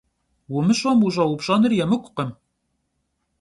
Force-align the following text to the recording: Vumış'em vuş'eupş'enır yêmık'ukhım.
Vumış'em 0.51 0.97
vuş'eupş'enır 1.01 1.71
yêmık'ukhım. 1.77 2.29